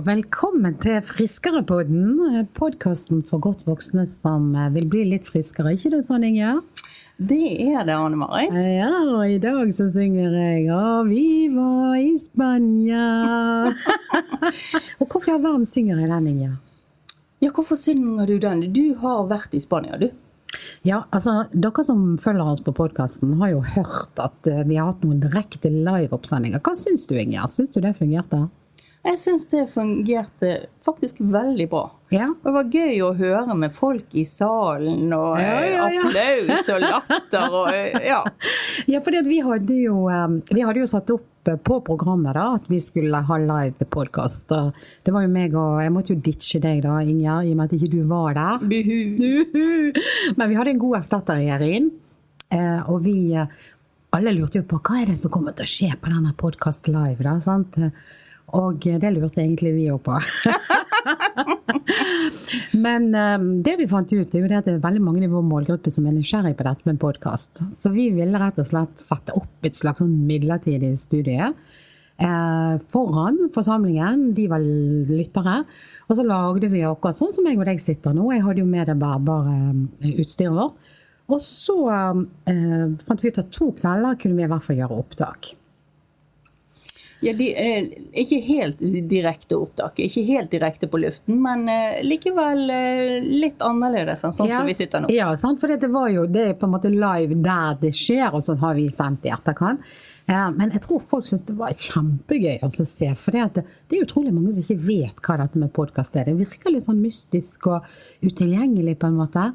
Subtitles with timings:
[0.00, 2.46] og velkommen til Friskerepodden.
[2.56, 5.74] Podkasten for godt voksne som vil bli litt friskere.
[5.76, 6.62] ikke det sånn, Inger?
[7.18, 8.54] Det er det, Anne Marit.
[8.64, 13.74] Ja, og i dag så synger jeg 'Å, vi var i Spania'.
[15.00, 16.54] og hvorfor i all verden synger jeg den, Inger?
[17.42, 18.72] Ja, hvorfor synger du den?
[18.72, 20.08] Du har vært i Spania, du.
[20.82, 24.94] Ja, altså, Dere som følger oss på podkasten, har jo hørt at eh, vi har
[24.94, 26.60] hatt noen direkte liveoppsendinger.
[26.64, 27.52] Hva syns du, Inger?
[27.52, 28.48] Syns du det fungerte?
[29.00, 30.48] Jeg syns det fungerte
[30.84, 31.86] faktisk veldig bra.
[32.12, 32.26] Ja.
[32.44, 37.56] Det var gøy å høre med folk i salen, og Ja, ja, applaus og latter
[37.62, 37.70] og
[38.04, 38.18] ja.
[38.90, 42.44] Ja, fordi vi hadde jo, eh, vi hadde jo satt opp eh, på programmet da,
[42.58, 44.52] at vi skulle ha live podkast.
[45.06, 47.70] Det var jo meg og Jeg måtte jo ditche deg da, Inger, i og med
[47.72, 48.68] at ikke du var der.
[48.68, 49.00] Buhu.
[49.16, 50.04] Uhu.
[50.36, 51.88] Men vi hadde en god erstatter i Erin.
[52.52, 53.16] eh, Og vi
[54.12, 56.88] alle lurte jo på hva er det som kommer til å skje på denne podkast
[56.92, 57.22] live.
[57.24, 57.78] da, sant?
[58.58, 60.16] Og det lurte egentlig vi òg på.
[62.84, 65.30] Men um, det vi fant ut, er jo det at det er veldig mange i
[65.30, 67.62] vår målgruppe som er nysgjerrig på dette med podkast.
[67.76, 71.50] Så vi ville rett og slett sette opp et slags sånn midlertidig studie
[72.20, 74.30] eh, foran forsamlingen.
[74.36, 75.62] De var lyttere.
[76.10, 78.30] Og så lagde vi akkurat sånn som jeg og deg sitter nå.
[78.34, 80.90] Jeg hadde jo med det bærbare eh, utstyret vårt.
[81.30, 81.78] Og så
[82.50, 85.52] eh, fant vi ut at to kvelder kunne vi i hvert fall gjøre opptak.
[87.20, 87.88] Ja, de, eh,
[88.22, 88.78] ikke helt
[89.10, 94.48] direkte opptak, ikke helt direkte på luften, men eh, likevel eh, litt annerledes enn sånn
[94.48, 95.10] som vi sitter nå.
[95.12, 95.60] Ja, sant?
[95.60, 98.56] for det var jo det er på en måte live der det skjer, og så
[98.62, 99.84] har vi sendt i etterkant.
[100.30, 103.08] Men jeg tror folk syns det var kjempegøy å se.
[103.18, 106.28] For det, det er utrolig mange som ikke vet hva dette med podkast er.
[106.28, 107.88] Det virker litt sånn mystisk og
[108.22, 109.48] utilgjengelig på en måte.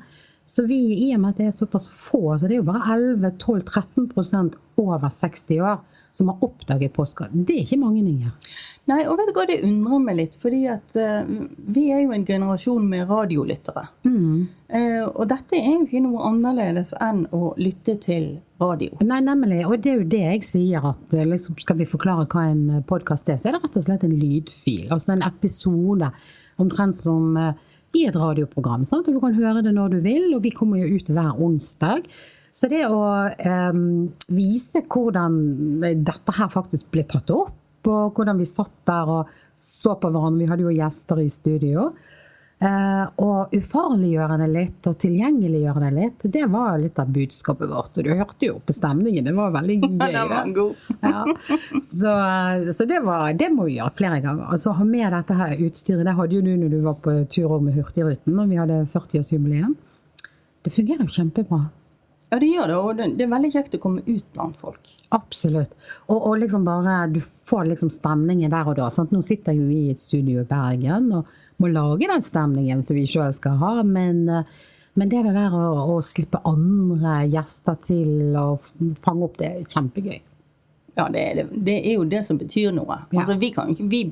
[0.46, 2.98] Så vi, i og med at det er såpass få, så det er jo bare
[2.98, 5.80] 11-12-13% over 60 år
[6.16, 7.34] som har oppdaget podkast.
[7.36, 8.34] Det er ikke mange, Inger.
[8.86, 11.26] Nei, og vet du hva, det undrer meg litt, fordi at uh,
[11.74, 13.88] vi er jo en generasjon med radiolyttere.
[14.70, 18.28] Eh, og dette er jo ikke noe annerledes enn å lytte til
[18.62, 18.96] radio.
[19.06, 19.64] Nei, nemlig.
[19.66, 22.86] Og det er jo det jeg sier, at eh, liksom, skal vi forklare hva en
[22.90, 24.86] podkast er, så er det rett og slett en lydfil.
[24.94, 26.12] Altså en episode.
[26.62, 27.52] Omtrent som uh,
[27.98, 28.86] i et radioprogram.
[28.88, 29.10] Sant?
[29.10, 32.06] Og du kan høre det når du vil, og vi kommer jo ut hver onsdag.
[32.56, 33.78] Så det å eh,
[34.32, 35.34] vise hvordan
[35.84, 40.40] dette her faktisk ble tatt opp, og hvordan vi satt der og så på hverandre,
[40.40, 41.90] vi hadde jo gjester i studio,
[42.64, 48.00] eh, og ufarliggjøre det litt og tilgjengeliggjøre det litt, det var litt av budskapet vårt.
[48.00, 50.00] Og du hørte jo på stemningen, det var veldig gøy.
[50.00, 50.90] Det var god.
[51.04, 51.28] Ja.
[51.76, 52.18] Så,
[52.72, 54.48] så det, var, det må vi gjøre flere ganger.
[54.56, 56.08] Altså ha med dette her utstyret.
[56.08, 59.76] Det hadde jo du når du var på tur med Hurtigruten, når vi hadde 40-årsjubileum.
[60.64, 61.66] Det fungerer jo kjempebra.
[62.36, 64.90] Ja, det gjør det, og det, er veldig kjekt å komme ut blant folk.
[65.16, 65.72] Absolutt.
[66.10, 68.90] Og, og liksom bare, du får liksom stemningen der og da.
[68.92, 69.14] Sant?
[69.16, 71.30] Nå sitter jo vi i et studio i Bergen og
[71.64, 73.72] må lage den stemningen som vi sjøl skal ha.
[73.88, 74.52] Men, eh,
[75.00, 75.64] men det der å,
[75.96, 78.68] å slippe andre gjester til og
[79.06, 80.20] fange opp, det er kjempegøy.
[80.96, 82.96] Ja, det er, det, det er jo det som betyr noe.
[83.12, 83.20] Ja.
[83.20, 84.06] Altså, vi, kan, vi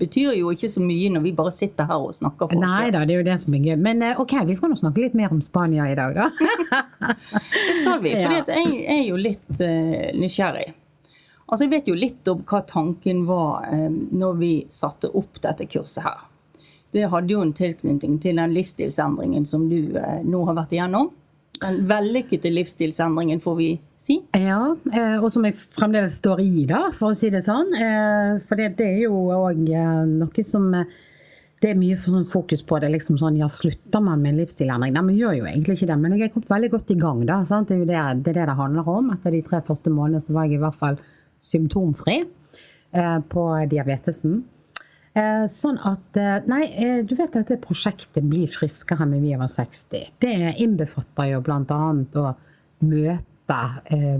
[0.00, 2.86] betyr jo ikke så mye når vi bare sitter her og snakker for oss Nei
[2.94, 3.74] da, det er jo det som er gøy.
[3.84, 6.30] Men eh, ok, vi skal nå snakke litt mer om Spania i dag, da.
[7.68, 8.40] Det skal vi, for Ja.
[8.56, 10.70] jeg er jo litt uh, nysgjerrig.
[11.48, 15.68] Altså, Jeg vet jo litt om hva tanken var uh, når vi satte opp dette
[15.68, 16.24] kurset her.
[16.96, 21.12] Det hadde jo en tilknytning til den livsstilsendringen som du uh, nå har vært igjennom.
[21.62, 24.18] Den vellykkede livsstilsendringen, får vi si.
[24.38, 27.72] Ja, eh, og som jeg fremdeles står i, da, for å si det sånn.
[27.74, 29.58] Eh, For det, det er jo òg
[30.12, 30.84] noe som eh,
[31.60, 31.96] Det er mye
[32.30, 32.90] fokus på det.
[32.94, 34.92] liksom sånn, ja, Slutter man med livsstilsendring?
[34.94, 35.96] Nei, man gjør jo egentlig ikke det.
[35.98, 37.24] Men jeg er kommet veldig godt i gang.
[37.26, 37.68] da, sant?
[37.68, 39.10] Det er jo det det, er det, det handler om.
[39.16, 41.00] Etter de tre første månedene så var jeg i hvert fall
[41.38, 42.20] symptomfri
[42.92, 44.44] eh, på diabetesen.
[45.18, 49.34] Eh, Sånn at eh, Nei, eh, du vet at det prosjektet Bli friskere med Vi
[49.36, 52.34] over 60, det innbefatter jo annet å
[52.86, 53.56] møte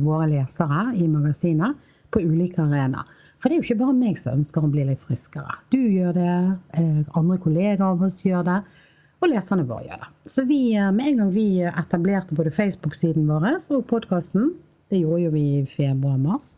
[0.01, 1.77] våre lesere i magasinet
[2.11, 3.05] på ulike arenaer.
[3.37, 5.53] For det er jo ikke bare meg som ønsker å bli litt friskere.
[5.69, 6.39] Du gjør det,
[7.13, 8.57] andre kollegaer av oss gjør det,
[9.21, 10.09] og leserne våre gjør det.
[10.33, 10.63] Så vi,
[10.97, 14.55] med en gang vi etablerte både Facebook-siden vår og podkasten,
[14.89, 16.57] det gjorde jo vi i februar-mars,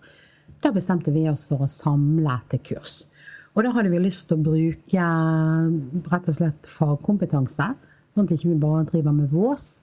[0.62, 3.00] da bestemte vi oss for å samle til kurs.
[3.60, 5.06] Og da hadde vi lyst til å bruke
[6.08, 7.66] rett og slett fagkompetanse,
[8.08, 9.82] sånn at vi ikke bare driver med vås.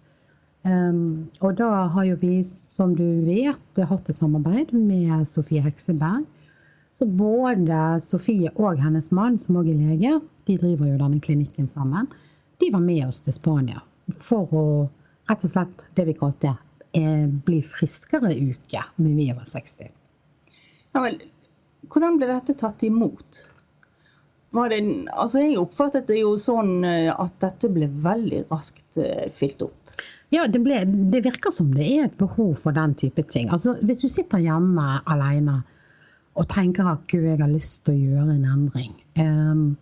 [0.66, 6.26] Um, og da har jo vi, som du vet, hatt et samarbeid med Sofie Hekseberg.
[6.90, 10.16] Så både Sofie og hennes mann, som òg er lege,
[10.50, 12.08] de driver jo denne klinikken sammen.
[12.58, 13.84] De var med oss til Spania
[14.18, 14.64] for å
[15.30, 16.56] rett og slett det vi kalte
[16.98, 19.94] eh, bli friskere-uke når Vi over 60.
[20.96, 21.22] Ja, vel,
[21.94, 23.44] hvordan ble dette tatt imot?
[24.56, 24.80] Det,
[25.12, 29.76] altså jeg oppfattet det jo sånn eh, at dette ble veldig raskt eh, fylt opp.
[30.34, 33.52] Ja, det, ble, det, virker som det er et behov for den type ting.
[33.54, 35.62] Altså, hvis du sitter hjemme alene
[36.38, 38.92] og tenker at gud, jeg har lyst til å gjøre en endring.
[39.18, 39.78] Um,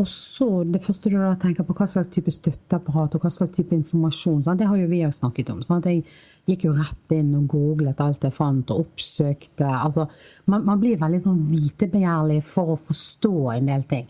[0.00, 3.52] og så det første du da tenker på, hva slags type støtteapparat og hva slags
[3.58, 4.40] type informasjon.
[4.46, 4.62] Sant?
[4.62, 5.60] Det har jo vi jo snakket om.
[5.66, 5.86] Sant?
[5.90, 6.06] Jeg
[6.48, 10.08] gikk jo rett inn og googlet alt jeg fant, og oppsøkte altså,
[10.50, 14.06] man, man, blir veldig sånn vitebegjærlig for å forstå en del ting.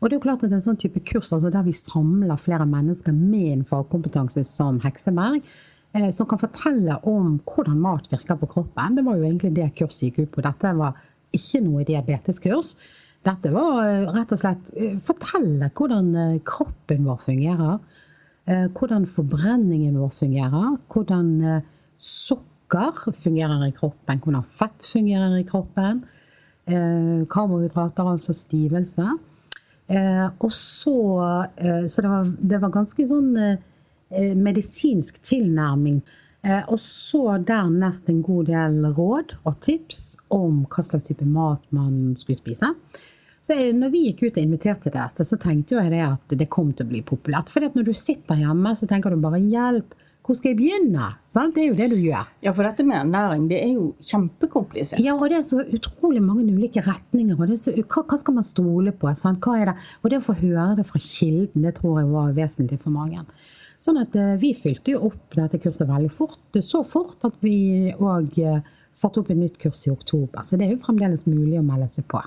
[0.00, 2.66] Og det er jo klart at en sånn type kurs altså der vi samler flere
[2.68, 5.44] mennesker med en fagkompetanse som Hekseberg,
[5.96, 8.96] eh, som kan fortelle om hvordan mat virker på kroppen.
[8.96, 10.44] Det var jo egentlig det kurset gikk ut på.
[10.44, 10.96] Dette var
[11.36, 12.74] ikke noe diabeteskurs.
[13.26, 17.78] Dette var eh, rett og slett eh, fortelle hvordan eh, kroppen vår fungerer.
[18.46, 20.76] Eh, hvordan forbrenningen vår fungerer.
[20.92, 21.62] Hvordan eh,
[21.98, 24.20] sukker fungerer i kroppen.
[24.22, 26.04] Hvordan fett fungerer i kroppen.
[26.66, 29.04] Karbohydrater, altså stivelse.
[29.86, 30.96] Eh, og så
[31.56, 36.00] eh, Så det var, det var ganske sånn eh, medisinsk tilnærming.
[36.46, 41.62] Eh, og så dernest en god del råd og tips om hva slags type mat
[41.74, 42.72] man skulle spise.
[43.46, 46.72] Så når vi gikk ut og inviterte dette, så tenkte jeg det at det kom
[46.74, 47.52] til å bli populært.
[47.52, 49.94] For når du sitter hjemme, så tenker du bare 'hjelp'.
[50.26, 51.12] Hvor skal jeg begynne?
[51.30, 51.54] Sant?
[51.54, 52.26] Det er jo det du gjør.
[52.42, 54.98] Ja, for dette med ernæring det er jo kjempekomplisert.
[54.98, 57.38] Ja, og det er så utrolig mange ulike retninger.
[57.38, 59.14] og så, hva, hva, skal man stole på?
[59.14, 59.38] Sant?
[59.38, 59.76] Hva er det?
[60.02, 63.22] Og det å få høre det fra kilden, det tror jeg var vesentlig for mange.
[63.78, 66.58] Sånn at eh, vi fylte jo opp dette kurset veldig fort.
[66.58, 70.42] Så fort at vi òg eh, satte opp et nytt kurs i oktober.
[70.42, 72.18] Så det er jo fremdeles mulig å melde seg på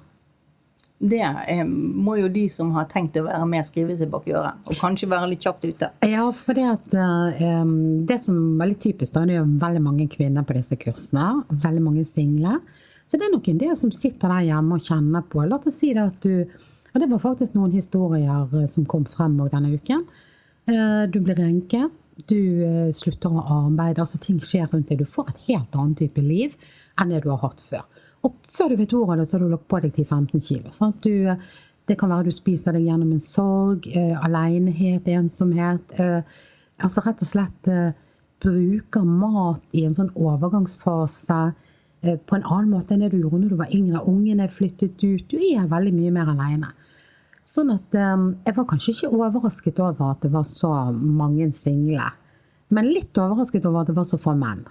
[1.00, 4.60] det eh, må jo de som har tenkt å være med, skrive seg bak øret.
[4.68, 5.92] Og kanskje være litt kjapt ute.
[6.08, 7.64] Ja, for det, at, eh,
[8.10, 11.46] det som er litt typisk, da, det er jo veldig mange kvinner på disse kursene.
[11.64, 12.58] Veldig mange single.
[13.10, 15.42] Så det er nok en del som sitter der hjemme og kjenner på.
[15.48, 19.04] La oss si det at du Og det var faktisk noen historier eh, som kom
[19.06, 20.00] frem denne uken.
[20.66, 21.84] Eh, du blir enke.
[22.26, 24.02] Du eh, slutter å arbeide.
[24.02, 24.98] Altså ting skjer rundt deg.
[24.98, 26.56] Du får et helt annet type liv
[27.00, 27.86] enn det du har hatt før.
[28.26, 30.92] Og før du vet ordet av det, så har du lagt på deg 10-15 kilo.
[31.04, 31.14] Du,
[31.88, 35.96] det kan være du spiser deg gjennom en sorg, uh, alenehet, ensomhet.
[36.00, 36.20] Uh,
[36.84, 37.90] altså rett og slett uh,
[38.44, 43.44] bruker mat i en sånn overgangsfase uh, på en annen måte enn det du gjorde
[43.46, 44.04] når du var yngre.
[44.12, 45.26] Ungene er flyttet ut.
[45.32, 46.74] Du er veldig mye mer alene.
[47.50, 52.12] Sånn at um, jeg var kanskje ikke overrasket over at det var så mange single.
[52.76, 54.68] Men litt overrasket over at det var så få menn.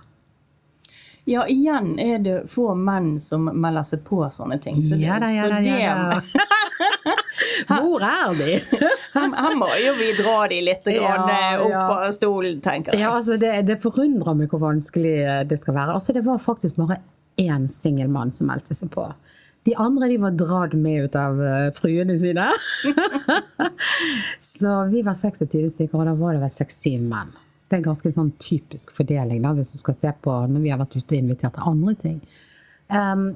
[1.29, 4.79] Ja, igjen er det få menn som melder seg på sånne ting.
[4.81, 6.23] Så ja da, ja da, ja da.
[7.83, 8.55] Hvor er de?
[9.13, 13.03] her, her, må jo vi dra de litt ja, eh, opp av stolen, tenker jeg.
[13.03, 15.97] Ja, altså det, det, forundrer meg hvor vanskelig eh, det skal være.
[15.99, 17.01] Altså Det var faktisk bare
[17.39, 19.05] én singel mann som meldte seg på.
[19.69, 22.47] De andre de var dratt med ut av uh, fruene sine.
[24.55, 27.37] så vi var 26 stykker, og da var det vel 6-7 menn.
[27.69, 30.81] Det er ganske sånn typisk fordeling da, hvis du skal se på når vi har
[30.81, 32.21] vært ute og invitert til andre ting.
[32.89, 33.27] Um,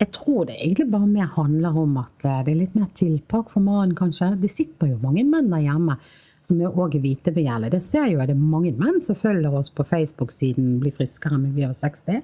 [0.00, 3.52] jeg tror det egentlig bare mer handler om at eh, det er litt mer tiltak
[3.52, 4.32] for mannen, kanskje.
[4.40, 5.98] Det sitter jo mange menn der hjemme
[6.40, 7.74] som er òg er vitebegjærlige.
[7.74, 8.30] Det ser jo jeg.
[8.30, 12.22] Det er mange menn som følger oss på Facebook-siden 'Bli friskere med vi over 60'.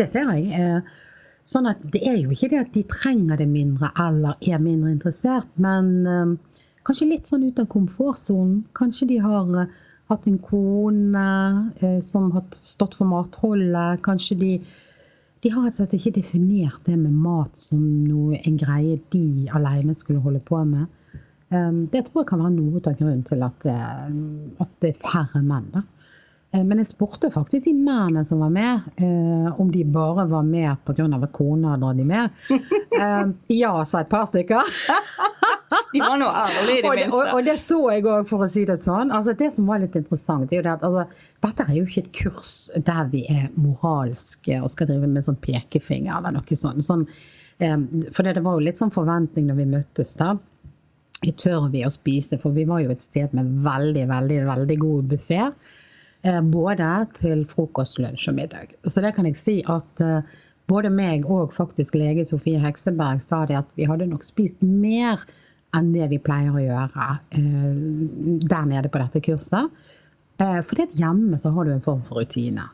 [0.00, 0.48] Det ser jeg.
[0.56, 0.80] Eh,
[1.44, 4.90] sånn at det er jo ikke det at de trenger det mindre eller er mindre
[4.92, 6.34] interessert, men um,
[6.84, 8.64] kanskje litt sånn ut av komfortsonen.
[8.76, 9.68] Kanskje de har
[10.08, 11.24] hatt en kone
[11.80, 14.02] eh, som har stått for matholdet.
[14.04, 14.52] Kanskje de,
[15.44, 19.48] de har rett og slett ikke definert det med mat som noe, en greie de
[19.56, 20.88] alene skulle holde på med.
[21.48, 23.76] Um, det tror jeg kan være noe av grunnen til at, det,
[24.60, 25.70] at det er færre menn.
[25.72, 25.86] da.
[26.52, 30.42] Eh, men jeg spurte faktisk de mennene som var med, eh, om de bare var
[30.42, 31.04] med pga.
[31.22, 32.30] at kona hadde de med.
[32.98, 34.58] Eh, ja, sa et par stykker.
[35.92, 37.16] de var nå ærlige, i det minste.
[37.18, 39.12] Og, og, det så jeg òg, for å si det sånn.
[39.14, 42.04] Altså, det som var litt interessant, er jo det at altså, dette er jo ikke
[42.04, 42.54] et kurs
[42.90, 46.86] der vi er moralske og skal drive med sånn pekefinger eller noe sånt.
[46.86, 47.08] sånn
[47.58, 50.36] for det var jo litt sånn forventning når vi møttes, da.
[51.18, 52.38] Tør vi å spise?
[52.38, 55.40] For vi var jo et sted med veldig, veldig, veldig god buffé.
[56.22, 58.76] Eh, både til frokost, lunsj og middag.
[58.86, 60.36] Så det kan jeg si at eh,
[60.70, 65.22] både meg og faktisk lege Sofie Hekseberg sa det at vi hadde nok spist mer
[65.76, 67.06] enn det vi pleier å gjøre
[67.36, 67.78] eh,
[68.48, 69.84] der nede på dette kurset.
[70.38, 72.68] For hjemme så har du en form for rutine.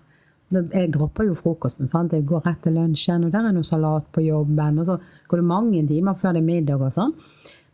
[0.53, 1.89] Jeg dropper jo frokosten.
[1.89, 2.13] sant?
[2.13, 4.79] Jeg går rett til lunsjen, og der er noe salat på jobben.
[4.79, 4.99] Og så
[5.29, 7.15] går det mange timer før det er middag og sånn.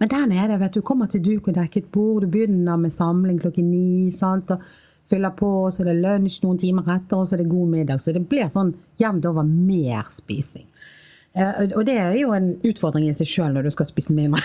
[0.01, 3.41] Men der nede, vet du, kommer til duk og dekket bord, du begynner med samling
[3.43, 4.13] klokken ni.
[4.13, 4.51] sant?
[4.55, 4.63] Og
[5.11, 8.01] fyller på, så er det lunsj noen timer etter, og så er det god middag.
[8.01, 10.69] Så det blir sånn jevnt over mer spising.
[11.39, 14.43] Eh, og det er jo en utfordring i seg sjøl når du skal spise mindre.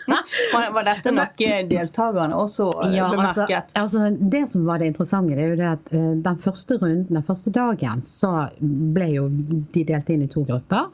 [0.52, 3.72] var, dette noe deltakerne også eh, ja, altså, bemerket?
[3.80, 6.76] Altså, altså, det som var det interessante, det er jo det at uh, den første
[6.82, 10.90] runden, den første dagen, så ble jo de delt inn i to grupper.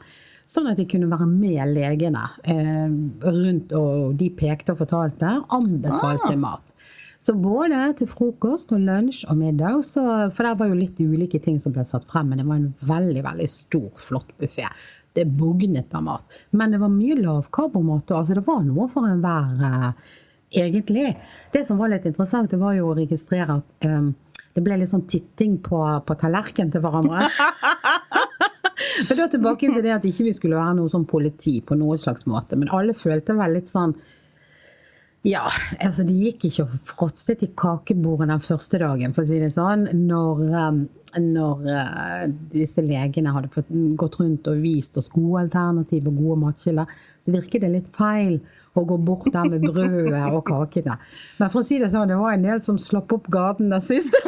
[0.47, 5.33] Sånn at de kunne være med legene rundt, og de pekte og fortalte.
[5.51, 6.37] Anbefalte ah.
[6.39, 6.71] mat.
[7.19, 11.41] Så både til frokost og lunsj og middag, så, for der var jo litt ulike
[11.43, 14.69] ting som ble satt frem, men det var en veldig veldig stor, flott buffé.
[15.17, 16.39] Det bugnet av mat.
[16.53, 18.13] Men det var mye lavkarbomat.
[18.13, 20.15] Altså det var noe for enhver, eh,
[20.61, 21.15] egentlig.
[21.53, 24.11] Det som var litt interessant, det var jo å registrere at um,
[24.53, 27.27] det ble litt sånn titting på, på tallerkenen til hverandre.
[29.07, 31.99] Men da tilbake til det at ikke vi skulle være noe sånn politi på noen
[32.01, 32.57] slags måte.
[32.59, 33.93] Men alle følte vel litt sånn
[35.25, 35.47] ja,
[35.83, 39.49] altså de gikk ikke og fråtset i kakebordet den første dagen, for å si det
[39.55, 40.83] sånn, når, um,
[41.23, 46.93] når uh, disse legene hadde fått gått rundt og vist oss gode alternativer, gode matkilder.
[47.25, 48.37] Så virket det litt feil
[48.77, 50.97] å gå bort der med brødet og kakene.
[51.39, 53.83] Men for å si det sånn, det var en del som slapp opp gaten den
[53.83, 54.19] siste.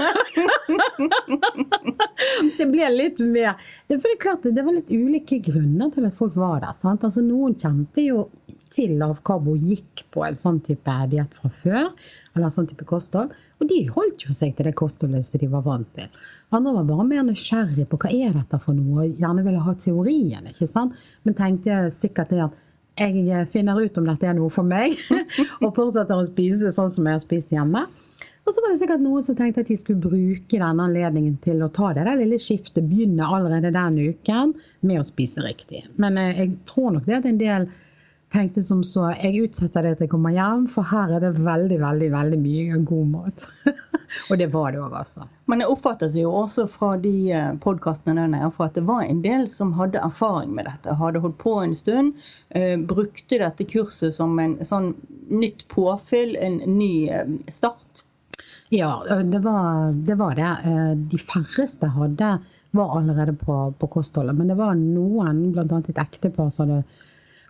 [2.57, 3.55] det ble litt mer
[3.87, 6.75] det, det, klart, det var litt ulike grunner til at folk var der.
[6.77, 7.05] Sant?
[7.05, 8.27] Altså, noen kjente jo
[8.73, 11.89] til lavkarbo gikk på en sånn type diett fra før,
[12.33, 13.33] eller en sånn type kosthold.
[13.59, 16.07] Og de holdt jo seg til det kostholdet som de var vant til.
[16.55, 19.75] Andre var bare mer nysgjerrig på hva er dette for noe, og gjerne ville ha
[19.77, 20.97] teorien, ikke sant.
[21.25, 22.65] Men tenkte sikkert det at
[22.99, 24.95] jeg finner ut om dette er noe for meg,
[25.63, 27.85] og fortsetter å spise sånn som jeg har spist hjemme.
[28.49, 31.59] Og så var det sikkert noen som tenkte at de skulle bruke denne anledningen til
[31.61, 35.83] å ta det der lille skiftet, begynne allerede den uken med å spise riktig.
[36.01, 37.67] Men eh, jeg tror nok det at en del
[38.29, 41.79] tenkte som så jeg utsetter det til jeg kommer hjem, for her er det veldig
[41.81, 43.45] veldig, veldig mye god mat.
[44.29, 45.25] og det var det òg, altså.
[45.49, 49.23] Men jeg oppfattet jo også fra de eh, podkastene der nede at det var en
[49.25, 50.97] del som hadde erfaring med dette.
[50.99, 52.13] Hadde holdt på en stund.
[52.49, 54.93] Eh, brukte dette kurset som en sånn
[55.29, 58.05] nytt påfyll, en ny eh, start.
[58.69, 60.49] Ja, det var, det var det.
[61.09, 62.35] De færreste hadde
[62.71, 64.35] var allerede på, på kostholdet.
[64.37, 65.79] Men det var noen, bl.a.
[65.79, 66.83] et ektepar som hadde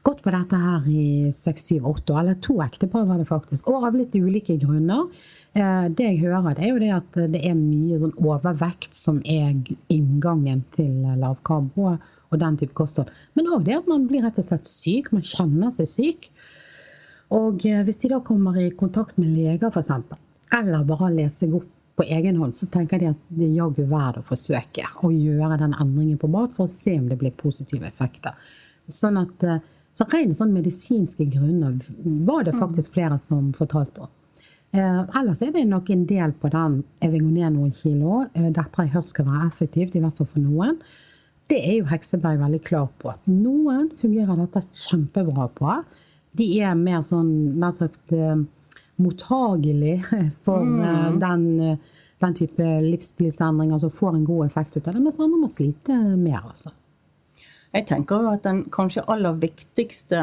[0.05, 2.21] gått på dette her i seks, syv, åtte år.
[2.23, 3.67] Eller to ektepar var det faktisk.
[3.71, 5.07] Og av litt ulike grunner.
[5.57, 9.19] Eh, det jeg hører, det er jo det at det er mye sånn overvekt som
[9.25, 9.57] er
[9.91, 11.95] inngangen til lavkarbo
[12.29, 13.09] og den type kosthold.
[13.37, 15.11] Men òg det at man blir rett og slett syk.
[15.15, 16.29] Man kjenner seg syk.
[17.35, 19.91] Og eh, hvis de da kommer i kontakt med leger, f.eks.,
[20.59, 21.67] eller bare leser seg opp
[21.99, 25.59] på egen hånd, så tenker de at det er jaggu verdt å forsøke å gjøre
[25.59, 28.37] den endringen på mat for å se om det blir positive effekter.
[28.89, 29.59] Sånn at eh,
[29.99, 31.75] så rent sånn medisinske grunner
[32.27, 34.11] var det faktisk flere som fortalte om.
[34.71, 38.21] Eh, ellers er det nok en del på den jeg vil gå ned noen kilo.
[38.31, 40.77] Eh, dette har jeg hørt skal være effektivt, i hvert fall for noen.
[41.49, 43.09] Det er jo Hekseberg veldig klar på.
[43.09, 45.79] at Noen fungerer dette kjempebra på.
[46.37, 48.37] De er mer sånn nær sagt eh,
[49.01, 49.97] mottagelig
[50.45, 51.17] for eh, mm.
[51.23, 55.41] den, eh, den, type livsstilsendringer som får en god effekt ut av det, mens andre
[55.41, 56.43] må slite mer.
[56.43, 56.71] altså.
[57.75, 60.21] Jeg tenker jo at den kanskje aller viktigste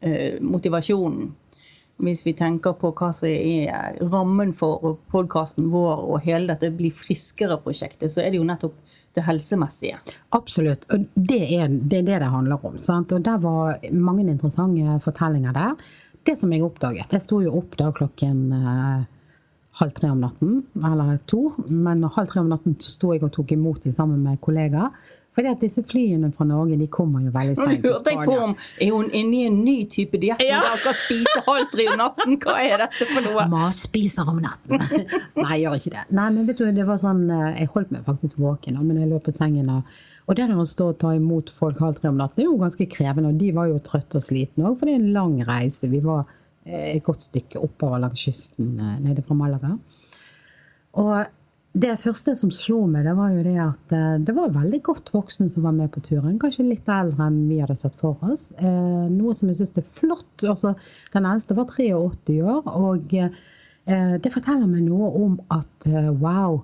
[0.00, 1.30] eh, motivasjonen,
[1.98, 6.92] hvis vi tenker på hva som er rammen for podkasten vår og hele dette Bli
[6.94, 8.76] friskere-prosjektet, så er det jo nettopp
[9.16, 9.98] det helsemessige.
[10.36, 10.86] Absolutt.
[10.94, 12.78] Og det er det det, det handler om.
[12.78, 13.12] Sant?
[13.12, 15.74] Og der var mange interessante fortellinger der.
[16.26, 19.06] Det som jeg oppdaget Jeg sto jo opp da klokken eh,
[19.80, 21.52] halv tre om natten, eller to.
[21.70, 24.94] Men halv tre om natten sto jeg og tok imot dem sammen med kollegaer.
[25.38, 28.24] Fordi at disse flyene fra Norge de kommer jo veldig seint til Spania.
[28.26, 30.58] på om Er hun inne i en ny type diett ja.
[30.66, 32.34] og skal spise halv tre om natten?
[32.42, 33.44] Hva er dette for noe?
[33.52, 34.82] Matspiser om natten.
[35.38, 36.02] Nei, jeg gjør ikke det.
[36.18, 39.12] Nei, men vet du, det var sånn eh, Jeg holdt meg faktisk våken, men jeg
[39.12, 39.70] lå på sengen.
[39.76, 42.50] Og, og det der å stå og ta imot folk halv tre om natten er
[42.50, 43.30] jo ganske krevende.
[43.30, 45.86] Og de var jo trøtte og slitne òg, for det er en lang reise.
[45.94, 46.26] Vi var
[46.66, 49.76] eh, et godt stykke oppover langs kysten eh, nede fra Malaga.
[50.98, 51.14] Og
[51.78, 55.12] det første som slo meg, det var jo det at eh, det var veldig godt
[55.14, 56.38] voksne som var med på turen.
[56.40, 58.48] Kanskje litt eldre enn vi hadde sett for oss.
[58.58, 60.46] Eh, noe som jeg syns er flott.
[60.48, 60.74] Altså,
[61.14, 63.30] den eldste var 83 år, og eh,
[63.88, 65.86] det forteller meg noe om at
[66.20, 66.58] wow,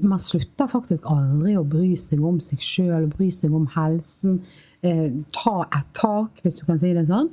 [0.00, 4.38] man slutter faktisk aldri å bry seg om seg sjøl, bry seg om helsen.
[4.80, 7.28] Ta et tak, hvis du kan si det sånn.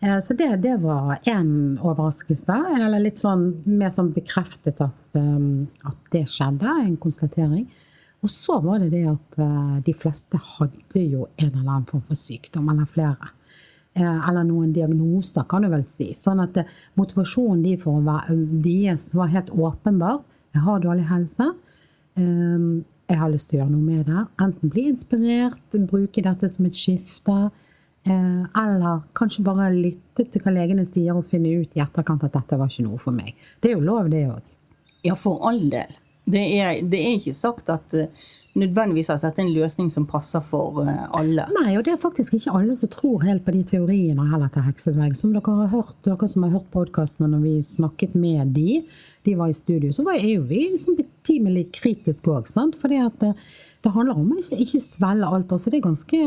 [0.00, 5.66] Eh, så det, det var en overraskelse, eller litt sånn mer sånn bekreftet at, um,
[5.88, 7.66] at, det skjedde, en konstatering.
[8.22, 12.04] Og så var det det at uh, de fleste hadde jo en eller annen form
[12.06, 13.34] for sykdom, eller flere.
[13.98, 16.12] Eller noen diagnoser, kan du vel si.
[16.14, 16.60] Sånn at
[17.00, 20.22] motivasjonen de for å være, deres var helt åpenbart.
[20.54, 21.48] Jeg har dårlig helse.
[23.08, 24.22] Jeg har lyst til å gjøre noe med det.
[24.44, 27.67] Enten bli inspirert, bruke dette som et skifte, eh,
[28.06, 32.58] eller kanskje bare lytte til hva legene sier og finne ut i etterkant at dette
[32.58, 33.34] var ikke noe for meg.
[33.60, 34.56] Det er jo lov, det òg.
[35.06, 35.94] Ja, for all del.
[36.28, 38.26] Det er, det er ikke sagt at uh,
[38.58, 41.46] nødvendigvis at dette er en løsning som passer for uh, alle.
[41.60, 44.66] Nei, og det er faktisk ikke alle som tror helt på de teoriene heller til
[44.66, 45.16] heksevegg.
[45.18, 48.82] Som dere har hørt, dere som har hørt podkastene når vi snakket med de,
[49.28, 52.76] de var i studio, så var jo vi sånn betimelig kritiske òg, sant.
[52.80, 53.28] Fordi at
[53.84, 55.54] det, handler om å ikke, ikke svelge alt.
[55.54, 55.70] Også.
[55.70, 56.20] Det er ganske,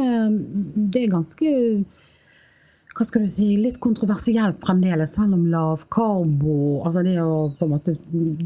[0.91, 1.53] det er ganske
[2.91, 7.67] hva skal du si, litt kontroversielt fremdeles, selv om lav karbo, altså det å på
[7.67, 7.95] en måte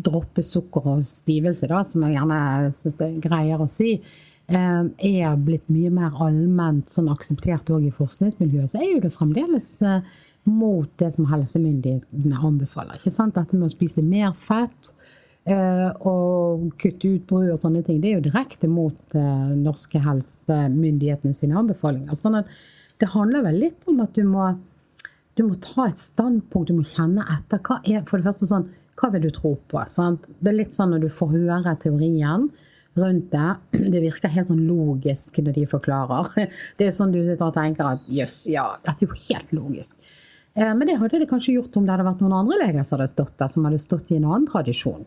[0.06, 3.96] droppe sukker og stivelse, da, som jeg gjerne syns det er greier å si,
[4.54, 9.14] eh, er blitt mye mer allment sånn akseptert òg i forskningsmiljøet, så er jo det
[9.16, 13.00] fremdeles eh, mot det som helsemyndighetene anbefaler.
[13.00, 13.34] ikke sant?
[13.34, 14.94] Dette med å spise mer fett
[15.46, 19.18] og kutte ut brød og sånne ting, det er jo direkte mot
[19.60, 22.18] norske helsemyndighetene sine anbefalinger.
[22.18, 22.50] sånn at
[23.02, 24.48] det handler vel litt om at du må,
[25.36, 27.62] du må ta et standpunkt, du må kjenne etter.
[27.62, 29.82] Hva er, for det første sånn, hva vil du tro på?
[29.92, 30.30] Sant?
[30.40, 32.48] Det er litt sånn når du får høre teorien
[32.96, 33.50] rundt det.
[33.94, 36.32] Det virker helt sånn logisk når de forklarer.
[36.80, 40.00] Det er sånn du sitter og tenker at jøss, ja, dette er jo helt logisk.
[40.56, 42.98] Eh, men det hadde det kanskje gjort om det hadde vært noen andre leger som
[42.98, 45.04] hadde stått der, som hadde stått i en annen tradisjon.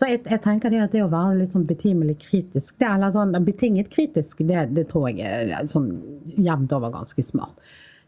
[0.00, 3.12] Så jeg, jeg, tenker det at det å være litt sånn betimelig kritisk, det, eller
[3.12, 5.90] sånn betinget kritisk, det, det tror jeg er sånn
[6.40, 7.60] jevnt over ganske smart.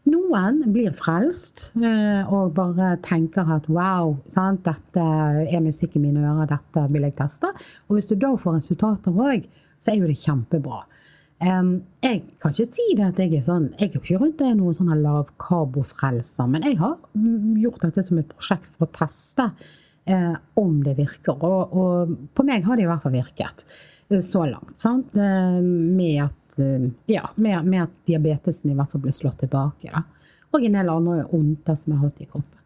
[0.09, 4.65] Noen blir frelst eh, og bare tenker at wow, sant?
[4.65, 5.03] dette
[5.45, 7.53] er musikk i mine ører, dette vil jeg teste.
[7.85, 9.45] Og hvis du da får resultater òg,
[9.77, 10.81] så er jo det kjempebra.
[11.43, 14.75] jeg kan ikke si det at jeg er sånn Jeg er ikke rundt det noen
[14.77, 16.97] sånn lavkarbofrelser, men jeg har
[17.61, 19.51] gjort dette som et prosjekt for å teste
[20.05, 21.43] eh, om det virker.
[21.43, 23.65] Og, og, på meg har det i hvert fall virket
[24.09, 24.75] eh, så langt.
[24.79, 25.15] Sant?
[25.15, 29.91] Eh, med, at, eh, ja, med, med at diabetesen i hvert fall ble slått tilbake.
[29.91, 30.03] Da.
[30.53, 32.59] Og en del andre ondter som jeg har hatt i kroppen.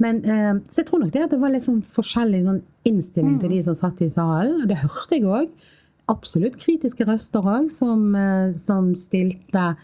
[0.00, 3.36] Men, eh, så jeg tror nok det at det var litt sånn forskjellig sånn innstilling
[3.36, 3.42] mm.
[3.42, 4.64] til de som satt i salen.
[4.68, 5.50] Det hørte jeg òg.
[6.10, 8.08] Absolutt kritiske røster òg, som,
[8.56, 9.74] som stilte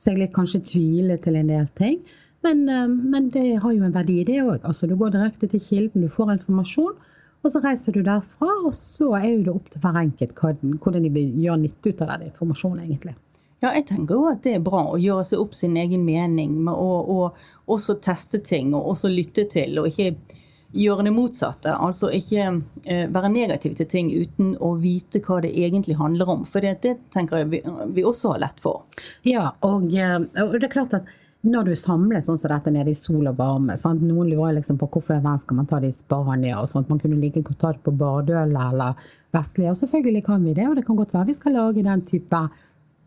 [0.00, 2.00] seg litt kanskje tvile til en del ting.
[2.46, 4.60] Men, eh, men, det har jo en verdi, det òg.
[4.64, 6.94] Altså, du går direkte til kilden, du får informasjon.
[7.40, 11.04] Og så reiser du derfra, og så er jo det opp til hver enkelt hvordan
[11.06, 13.14] de vil gjøre nytte ut av den informasjonen, egentlig.
[13.60, 16.58] Ja, jeg tenker jo at det er bra å gjøre seg opp sin egen mening,
[16.68, 20.38] å og også teste ting og også lytte til, og ikke
[20.72, 21.72] gjøre det motsatte.
[21.74, 22.46] Altså ikke
[22.84, 26.44] eh, være negativ til ting uten å vite hva det egentlig handler om.
[26.48, 27.62] For det, det tenker jeg vi,
[27.96, 28.84] vi, også har lett for.
[29.28, 32.92] Ja, og, eh, og det er klart at når du samles sånn som dette nede
[32.92, 34.02] i sol og varme sant?
[34.04, 36.90] Noen lurer liksom på hvorfor skal man ta det i Spania og sånt.
[36.92, 39.72] Man kunne like godt ta det på Bardøla eller Vestlia.
[39.72, 42.42] Og selvfølgelig kan vi det, og det kan godt være vi skal lage den type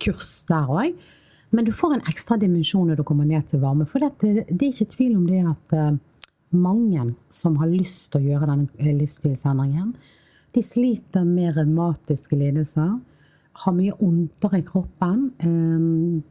[0.02, 0.98] kurs der òg.
[1.54, 3.86] Men du får en ekstra dimensjon når du kommer ned til varme.
[3.86, 4.18] For det,
[4.50, 6.00] det er ikke tvil om det at uh,
[6.58, 9.94] mange som har lyst til å gjøre denne livsstilsendringen,
[10.54, 12.96] de sliter med revmatiske lidelser
[13.54, 15.28] har mye ondere i kroppen.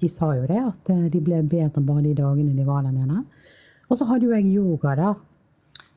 [0.00, 2.96] De sa jo det, at eh, de ble bedre bare de dagene de var der
[2.96, 3.22] nede.
[3.90, 5.20] Og så hadde jo jeg yoga der.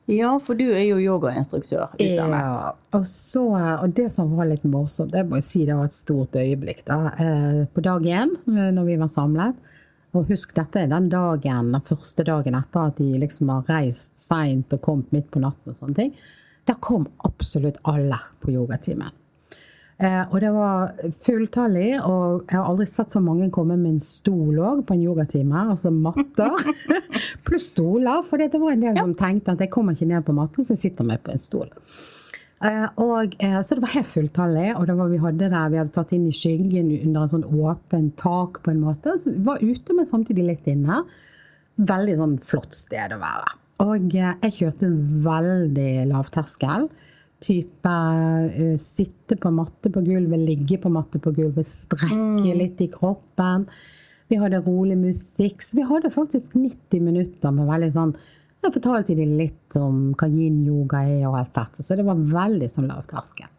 [0.06, 1.96] Ja, for du er jo yogainstruktør.
[1.98, 5.88] Ja, og, så, og det som var litt morsomt, det må jeg si det var
[5.88, 6.84] et stort øyeblikk.
[6.86, 9.58] da, eh, På dag én, eh, når vi var samlet.
[10.14, 14.14] Og husk, dette er den dagen, den første dagen etter at de liksom har reist
[14.20, 16.14] seint og kommet midt på natten og sånne ting.
[16.66, 19.10] Da kom absolutt alle på yogatimen.
[19.96, 24.02] Eh, og det var fulltallig, og jeg har aldri sett så mange komme med en
[24.04, 25.62] stol òg på en yogatime.
[25.72, 26.52] Altså matter
[27.46, 28.20] pluss stoler.
[28.26, 30.76] For det var en del som tenkte at jeg kommer ikke ned på matten, så
[30.76, 31.72] jeg sitter med på en stol.
[32.64, 35.96] Eh, og, eh, så det var helt fulltallig, og var, vi, hadde der, vi hadde
[35.96, 39.16] tatt inn i skyggen under en sånn åpen tak på en måte.
[39.20, 41.06] Så vi var ute, men samtidig litt inne.
[41.76, 43.56] Veldig sånn flott sted å være.
[43.84, 44.88] Og jeg kjørte
[45.24, 46.88] veldig lavterskel
[47.42, 52.58] type uh, sitte på matte på gulvet, ligge på matte på gulvet, strekke mm.
[52.58, 53.66] litt i kroppen.
[54.28, 55.62] Vi hadde rolig musikk.
[55.62, 58.16] Så vi hadde faktisk 90 minutter med veldig sånn
[58.64, 61.84] Jeg fortalte de litt om hva yin-yoga er og alt dette.
[61.84, 63.52] Så det var veldig sånn lavterskel.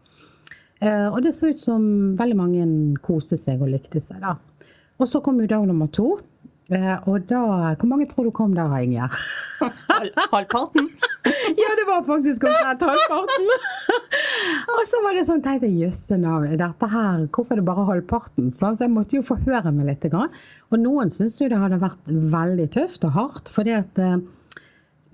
[0.82, 1.86] Uh, og det så ut som
[2.18, 2.66] veldig mange
[3.06, 4.36] koste seg og likte seg, da.
[4.98, 6.18] Og så kom jo dag nummer to.
[6.68, 7.40] Uh, og da
[7.80, 9.14] Hvor mange tror du kom der, Inger?
[10.32, 10.90] Halvparten?
[11.62, 13.46] ja, det var faktisk omtrent halvparten.
[14.76, 17.86] og så var det sånn, tenkte jeg jøsse navn, dette her, hvorfor er det bare
[17.88, 18.50] halvparten?
[18.54, 20.10] Så jeg måtte jo forhøre meg litt.
[20.12, 23.52] Og noen syns jo det hadde vært veldig tøft og hardt.
[23.54, 24.20] fordi at eh,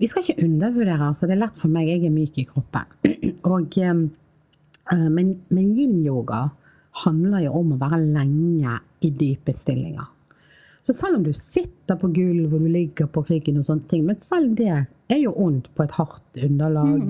[0.02, 3.14] vi skal ikke undervurdere, altså det er lett for meg, jeg er myk i kroppen.
[3.54, 6.48] Og, eh, men, men yin-yoga
[7.04, 10.13] handler jo om å være lenge i dype stillinger.
[10.84, 14.02] Så selv om du sitter på gulv og du ligger på ryggen og sånne ting,
[14.04, 17.08] men selv det er jo ondt på et hardt underlag.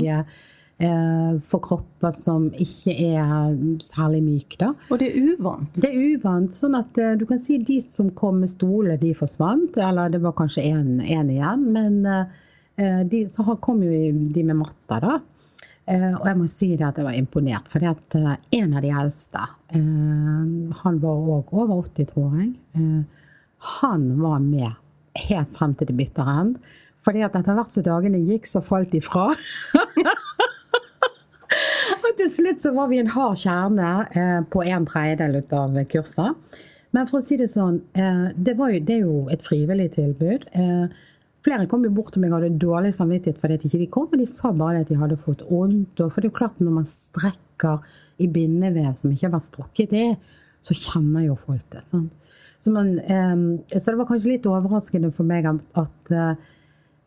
[0.79, 4.69] eh, For kropper som ikke er særlig myke, da.
[4.91, 5.75] Og det er uvant.
[5.75, 6.55] Det er uvant.
[6.55, 9.77] sånn at eh, du kan si de som kom med stole, de forsvant.
[9.83, 10.95] Eller det var kanskje én
[11.35, 11.67] igjen.
[11.75, 13.91] Men eh, de, så kom jo
[14.35, 15.19] de med matta, da.
[15.87, 17.67] Og jeg må si det at jeg var imponert.
[17.69, 19.43] For at en av de eldste,
[19.75, 22.55] han var òg over 80, tror jeg.
[23.81, 24.73] Han var med
[25.29, 26.59] helt frem til det bitre end.
[27.05, 29.31] Fordi at etter hvert som dagene gikk, så falt de fra.
[32.05, 36.61] Og til slutt så var vi en hard kjerne eh, på en tredjedel av kurset.
[36.95, 40.47] Men for å si det sånn, eh, det, jo, det er jo et frivillig tilbud.
[40.55, 40.87] Eh,
[41.45, 44.23] flere kom jo bort til meg og hadde dårlig samvittighet fordi at ikke kom, men
[44.23, 46.01] de sa bare at de hadde fått vondt.
[46.01, 49.97] For det er jo klart, når man strekker i bindevev som ikke har vært strukket
[49.99, 50.07] i,
[50.65, 51.83] så kjenner jo folk det.
[51.85, 52.13] sant?
[52.65, 56.37] Så, man, eh, så det var kanskje litt overraskende for meg at, eh,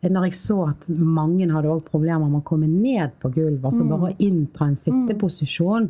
[0.06, 3.88] når jeg så at mange hadde også problemer med å komme ned på gulvet, altså
[3.88, 5.88] bare å innta en sitteposisjon,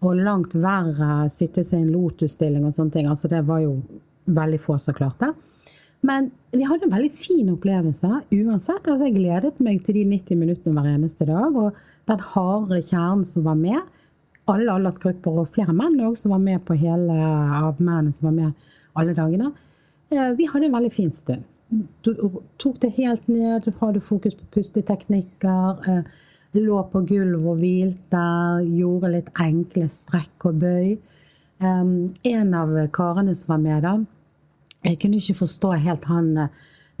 [0.00, 3.74] og langt verre sitte seg i en lotusstilling og sånne ting, altså det var jo
[4.30, 5.32] veldig få som klarte.
[6.06, 8.86] Men vi hadde en veldig fin opplevelse uansett.
[8.86, 11.74] Altså jeg gledet meg til de 90 minuttene hver eneste dag, og
[12.08, 13.82] den harde kjernen som var med,
[14.50, 17.18] alle aldersgrupper og flere menn også, som var med på hele
[17.58, 19.52] av mennene som var med alle dagene.
[20.10, 21.44] Eh, Vi hadde en veldig fin stund.
[22.02, 22.14] Du
[22.58, 26.02] tok det helt ned, hadde fokus på pusteteknikker, eh,
[26.58, 28.24] lå på gulvet og hvilte,
[28.66, 30.98] gjorde litt enkle strekk og bøy.
[31.60, 33.92] Um, en av karene som var med da,
[34.82, 36.48] jeg kunne ikke forstå helt han eh,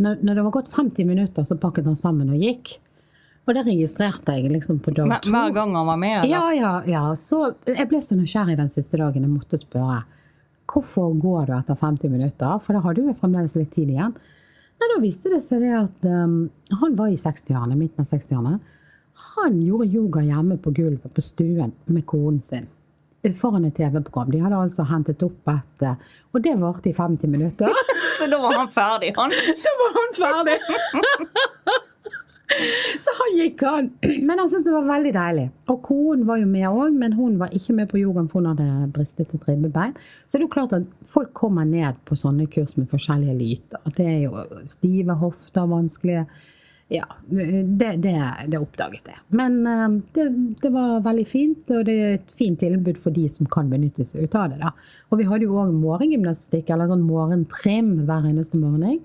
[0.00, 2.78] når det var gått 50 minutter, så pakket han sammen og gikk.
[3.48, 5.32] Og det registrerte jeg liksom på dag to.
[5.32, 6.24] hver gang han var med?
[6.24, 6.30] Eller?
[6.30, 7.02] Ja, ja, ja.
[7.18, 10.04] Så jeg ble så nysgjerrig den siste dagen jeg måtte spørre.
[10.70, 12.58] Hvorfor går du etter 50 minutter?
[12.62, 14.12] For da hadde jo fremdeles litt tid igjen.
[14.80, 16.44] Nei, da viste det seg det at um,
[16.80, 18.60] han var i 60-årene, midten av 60-årene.
[19.34, 22.68] Han gjorde yoga hjemme på gulvet på stuen med konen sin.
[23.36, 24.30] Foran et TV-program.
[24.32, 27.68] De hadde altså hentet opp et eh, Og det varte i 50 minutter.
[28.16, 29.34] Så da var han ferdig, han.
[29.60, 30.56] Da var han ferdig.
[33.04, 33.90] Så han gikk han.
[34.22, 35.46] Men han syntes det var veldig deilig.
[35.72, 38.52] Og konen var jo med òg, men hun var ikke med på yogaen, for hun
[38.52, 39.96] hadde bristet et ribbebein.
[40.26, 43.92] Så det er jo klart at folk kommer ned på sånne kurs med forskjellige lyter.
[43.96, 46.26] Det er jo stive hofter, vanskelige
[46.90, 48.16] Ja, det, det,
[48.50, 49.20] det oppdaget jeg.
[49.38, 50.24] Men eh, det,
[50.58, 54.02] det var veldig fint, og det er et fint tilbud for de som kan benytte
[54.08, 54.58] seg ut av det.
[54.58, 54.72] da.
[55.12, 58.98] Og vi hadde jo òg morgengymnastikk, eller sånn morgentrim hver eneste morgen.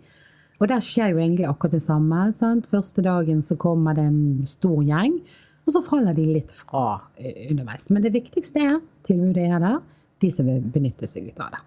[0.61, 2.29] Og der skjer jo egentlig akkurat det samme.
[2.35, 2.67] Sant?
[2.71, 5.17] Første dagen så kommer det en stor gjeng,
[5.65, 7.89] og så faller de litt fra eh, underveis.
[7.91, 8.75] Men det viktigste er
[9.07, 9.79] tilbudet er der,
[10.23, 11.63] de som vil benytte seg ut av det.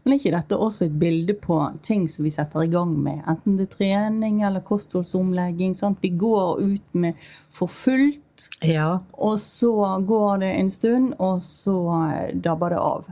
[0.00, 3.18] Men er ikke dette også et bilde på ting som vi setter i gang med?
[3.28, 5.74] Enten det er trening eller kostholdsomlegging.
[5.76, 6.00] Sant?
[6.00, 7.20] Vi går ut med
[7.52, 9.02] for fullt, Ja.
[9.12, 11.76] og så går det en stund, og så
[12.32, 13.10] dabber det av.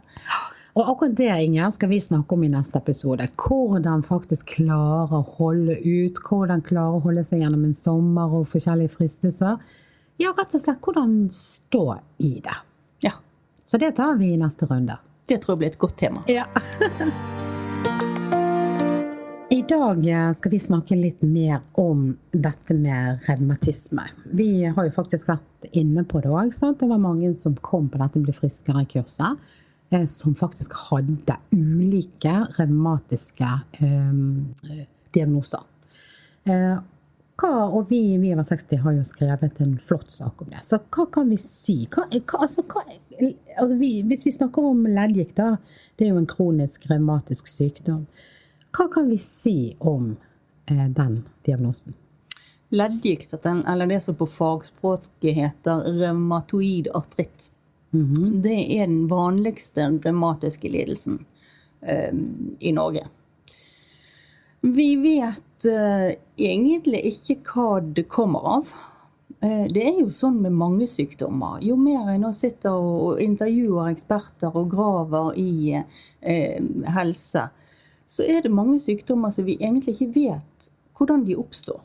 [0.78, 3.24] Og akkurat det Inger, skal vi snakke om i neste episode.
[3.34, 6.20] Hvordan faktisk klare å holde ut.
[6.22, 9.58] Hvordan klare å holde seg gjennom en sommer og forskjellige fristelser.
[10.22, 11.82] Ja, rett og slett hvordan stå
[12.22, 12.54] i det.
[13.02, 13.16] Ja,
[13.64, 14.98] Så det tar vi i neste runde.
[15.26, 16.22] det tror jeg blir et godt tema.
[16.30, 16.46] Ja.
[19.50, 24.04] I dag eh, skal vi snakke litt mer om dette med revmatisme.
[24.30, 26.52] Vi har jo faktisk vært inne på det òg.
[26.54, 29.40] Det var mange som kom på dette Bli friskere-kurset,
[30.08, 33.48] som faktisk hadde ulike revmatiske
[33.80, 35.64] eh, diagnoser.
[36.44, 36.78] Eh,
[37.38, 40.64] hva, og vi, i Viva 60 har jo skrevet en flott sak om det.
[40.66, 41.84] Så hva kan vi si?
[41.86, 45.52] Hva, hva, altså, altså vi, hvis vi snakker om leddgikt, da,
[45.96, 48.08] det er jo en kronisk revmatisk sykdom.
[48.74, 50.16] Hva kan vi si om
[50.66, 51.94] eh, den diagnosen?
[52.74, 57.52] Leddgikt, eller det som på fagspråket heter revmatoid artritt,
[57.90, 61.22] det er den vanligste revmatiske lidelsen
[61.80, 62.12] eh,
[62.60, 63.06] i Norge.
[64.60, 68.72] Vi vet eh, egentlig ikke hva det kommer av.
[69.40, 71.62] Eh, det er jo sånn med mange sykdommer.
[71.64, 76.58] Jo mer jeg nå sitter og, og intervjuer eksperter og graver i eh,
[76.98, 77.48] helse,
[78.08, 81.80] så er det mange sykdommer som vi egentlig ikke vet hvordan de oppstår.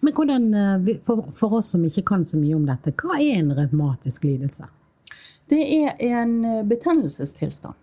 [0.00, 3.40] Men hvordan, eh, for, for oss som ikke kan så mye om dette, hva er
[3.40, 4.70] en revmatisk lidelse?
[5.50, 7.78] Det er en eh, betennelsestilstand.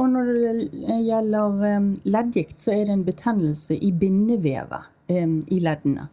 [0.00, 5.60] Og når det gjelder eh, leddgikt, så er det en betennelse i bindevevet eh, i
[5.60, 6.08] leddene.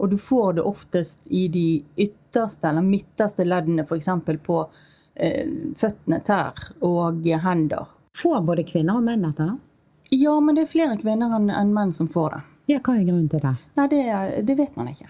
[0.00, 4.08] Og du får det oftest i de ytterste eller midterste leddene, f.eks.
[4.44, 4.58] på
[5.14, 7.88] eh, føttene, tær og hender.
[8.16, 9.50] Får både kvinner og menn dette?
[10.10, 12.42] Ja, men det er flere kvinner enn menn som får det.
[12.72, 13.54] Ja, hva er grunnen til det?
[13.78, 14.04] Nei, det,
[14.48, 15.08] det vet man ikke.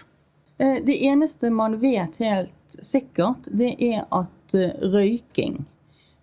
[0.61, 5.63] Eh, Det eneste man vet helt sikkert, det er at eh, røyking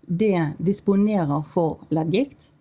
[0.06, 2.52] det disponerer for leddgikt.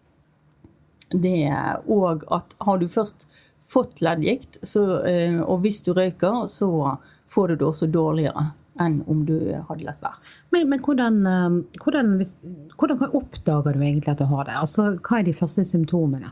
[1.14, 1.48] Det
[1.88, 3.28] òg at har du først
[3.68, 6.98] fått leddgikt, eh, og hvis du røyker, så
[7.30, 8.50] får du det også dårligere
[8.82, 9.38] enn om du
[9.70, 10.18] hadde latt være.
[10.54, 11.16] Men, men hvordan,
[11.82, 12.12] hvordan,
[12.78, 14.58] hvordan oppdager du egentlig at du har det?
[14.60, 16.30] Altså, hva er de første symptomene?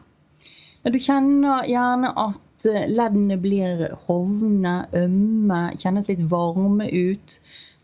[0.86, 7.40] Du kjenner gjerne at eh, leddene blir hovne, ømme, kjennes litt varme ut.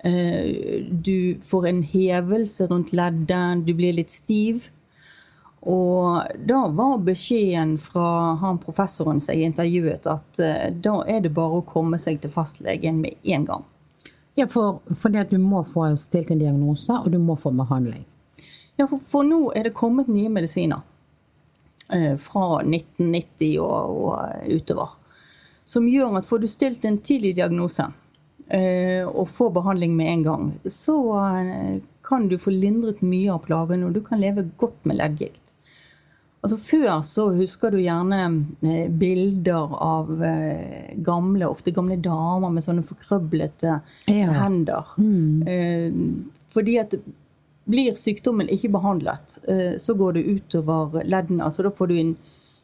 [0.06, 4.70] Eh, Du får en hevelse rundt leddet, du blir litt stiv.
[5.62, 11.34] Og da var beskjeden fra han professoren som jeg intervjuet, at eh, da er det
[11.34, 13.66] bare å komme seg til fastlegen med en gang.
[14.38, 14.78] Ja, for,
[15.10, 18.06] det at du må få stilt en diagnose, og du må få behandling.
[18.78, 20.86] Ja, for, for nå er det kommet nye medisiner
[22.22, 24.98] fra 1990 og, og utover.
[25.68, 27.86] Som gjør at får du stilt en tidlig diagnose
[28.50, 30.98] eh, og får behandling med en gang, så
[31.38, 35.54] eh, kan du få lindret mye av plagene, og du kan leve godt med leddgikt.
[36.42, 38.20] Altså Før så husker du gjerne
[38.66, 43.78] eh, bilder av eh, gamle, ofte gamle damer med sånne forkrøblete
[44.10, 44.32] Ja.
[44.42, 44.90] hender.
[44.98, 46.32] Mm.
[46.52, 46.96] fordi at
[47.70, 51.44] blir sykdommen ikke behandlet, eh, så går det utover leddene.
[51.46, 52.14] Altså da får du en,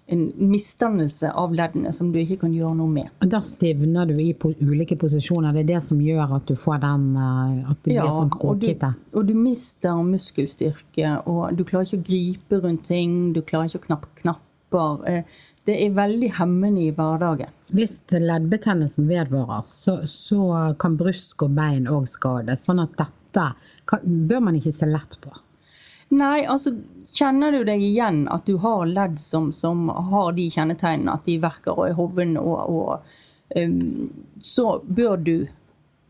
[0.07, 3.09] en misdannelse av leddene som du ikke kan gjøre noe med.
[3.21, 4.31] Og da stivner du i
[4.63, 5.53] ulike posisjoner.
[5.53, 8.31] Det er det som gjør at du får den eh, At det blir sånn og
[8.33, 8.93] du, kråkete.
[9.13, 13.83] og du mister muskelstyrke, og du klarer ikke å gripe rundt ting, du klarer ikke
[13.83, 15.07] å knappe knapper.
[15.07, 15.23] Eh,
[15.67, 17.49] Det er veldig hemmende i hverdagen.
[17.75, 22.63] Hvis leddbetennelsen vedvarer, så, så kan brysk og bein òg skades.
[22.63, 23.26] Sånn at dette
[23.89, 25.33] kan, bør man ikke se lett på.
[26.09, 26.71] Nei, altså
[27.11, 31.37] kjenner du deg igjen at du har ledd som, som har de kjennetegnene, at de
[31.43, 34.07] verker og er hovne, og, og um,
[34.39, 35.35] så bør du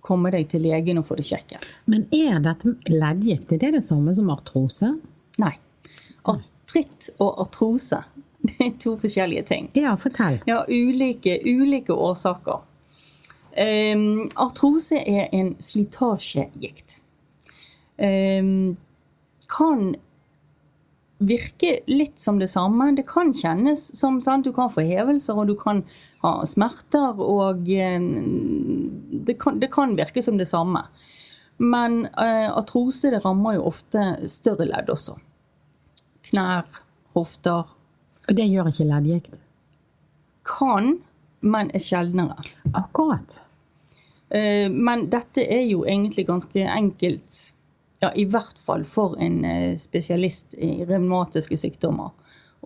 [0.07, 1.65] komme deg til legen og få det sjekket.
[1.89, 4.93] Men er dette leddgift er det det samme som artrose?
[5.41, 5.55] Nei.
[6.29, 8.03] Artritt og artrose,
[8.47, 9.71] det er to forskjellige ting.
[9.77, 10.39] Ja, fortell.
[10.47, 12.63] Ja, ulike, ulike årsaker.
[13.57, 17.01] Um, artrose er en slitasjegikt.
[17.97, 18.77] Um,
[19.49, 19.95] kan
[21.17, 22.91] virke litt som det samme.
[22.95, 24.45] Det kan kjennes som sant?
[24.45, 25.83] Du kan få hevelser, og du kan
[26.21, 28.01] ha smerter, og eh,
[29.27, 30.83] det kan, det kan virke som det samme.
[31.57, 35.17] Men eh, artrose det rammer jo ofte større ledd også.
[36.29, 36.67] Knær,
[37.17, 37.65] hofter.
[38.27, 39.41] Og det gjør ikke leddgikt.
[40.47, 40.99] Kan,
[41.41, 42.37] men er sjeldnere.
[42.77, 43.41] Akkurat.
[44.29, 47.37] Eh, Men dette er jo egentlig ganske enkelt,
[48.01, 52.11] ja, i hvert fall for en eh, spesialist i revmatiske sykdommer,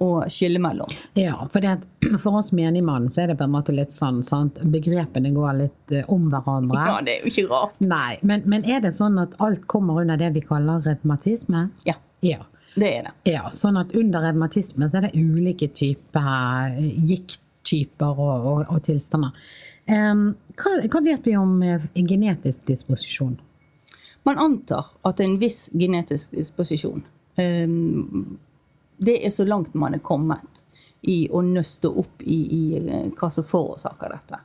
[0.01, 0.89] å skille mellom.
[1.19, 1.75] Ja, for, det,
[2.23, 4.57] for oss menigmann så er det på en måte litt sånn, sant?
[4.73, 6.79] begrepene går litt eh, om hverandre.
[6.87, 7.75] Ja, det er jo ikke rart.
[7.83, 11.67] Nei, men, men er det sånn at alt kommer under det vi kaller revmatisme?
[11.87, 12.39] Ja, Ja.
[12.75, 13.13] det er det.
[13.33, 13.49] ja.
[13.53, 19.35] Sånn at under revmatisme så er det ulike typer eh, gikttyper og, og, og tilstander.
[19.91, 21.57] Um, hva, hva vet vi om
[21.97, 23.35] genetisk disposisjon?
[24.23, 27.03] Man antar at en viss genetisk disposisjon
[27.35, 27.67] eh,
[28.97, 30.65] Det er så langt man er kommet
[31.01, 34.41] i å nøste opp i, i eh, hva som forårsaker dette.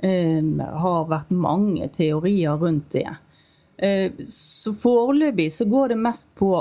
[0.00, 3.10] Det har vært mange teorier rundt det.
[3.76, 6.54] Eh, Så foreløpig så går det mest på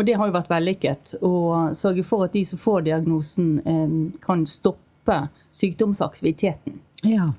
[0.00, 1.32] og det har jo vært vellykket å
[1.76, 3.50] sørge for at de som får diagnosen,
[4.22, 5.16] kan stoppe
[5.52, 6.78] sykdomsaktiviteten.
[7.04, 7.32] Ja.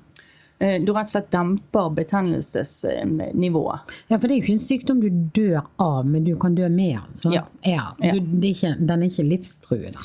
[0.62, 3.80] Eh, Du rett og slett demper betennelsesnivået.
[4.08, 6.68] ja, for det er jo ikke en sykdom du dør av, men du kan dø
[6.68, 7.32] med den.
[7.32, 7.42] Ja.
[7.66, 7.88] Ja.
[7.98, 9.98] Du, det er ikke, den er ikke livstruende.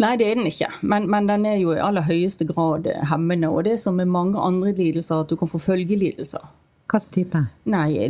[0.00, 3.50] Nei, det er den ikke, men, men den er jo i aller høyeste grad hemmende.
[3.52, 6.40] Og det er som med mange andre lidelser, at du kan få følgelidelser.
[6.90, 7.40] Hvilken type?
[7.70, 8.08] Nei,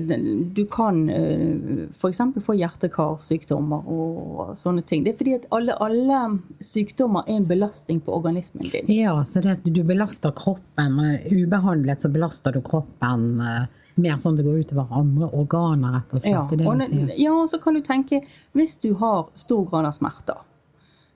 [0.56, 2.20] du kan f.eks.
[2.44, 5.04] få hjerte-karsykdommer og sånne ting.
[5.04, 6.20] Det er fordi at alle, alle
[6.64, 8.88] sykdommer er en belastning på organismen din.
[8.94, 10.98] Ja, så det at du belaster kroppen.
[11.04, 13.68] eh, Ubehandlet så belaster du kroppen eh,
[14.00, 16.32] mer sånn det går utover andre organer, rett og slett.
[16.32, 18.22] Ja, det det og, ja, så kan du tenke,
[18.56, 20.46] hvis du har stor grad av smerter,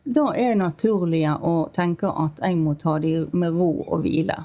[0.04, 4.42] da er det naturlig å tenke at jeg må ta de med ro og hvile.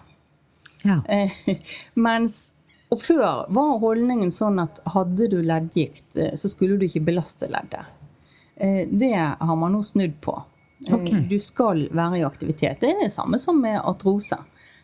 [0.88, 1.02] Ja.
[1.12, 1.36] Eh,
[2.08, 2.56] mens,
[2.90, 7.50] og før var holdningen sånn at hadde du leddgikt, eh, så skulle du ikke belaste
[7.52, 7.86] leddet.
[8.56, 10.42] Eh, Det har man nå snudd på.
[10.88, 11.28] Okay.
[11.30, 12.80] Du skal være i aktivitet.
[12.80, 14.38] Det er det samme som med artrose.